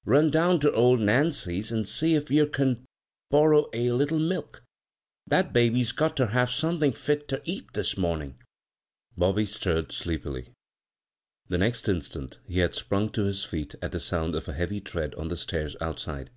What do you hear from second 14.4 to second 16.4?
a heavy tread on the stairs outside.